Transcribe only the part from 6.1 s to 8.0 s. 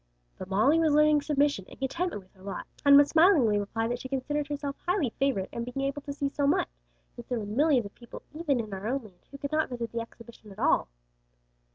see so much, since there were millions of